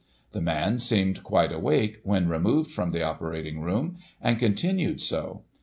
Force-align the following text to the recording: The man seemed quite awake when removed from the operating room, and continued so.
The 0.31 0.41
man 0.41 0.79
seemed 0.79 1.23
quite 1.23 1.51
awake 1.51 1.99
when 2.03 2.27
removed 2.27 2.71
from 2.71 2.89
the 2.89 3.03
operating 3.03 3.59
room, 3.61 3.99
and 4.19 4.39
continued 4.39 4.99
so. 4.99 5.43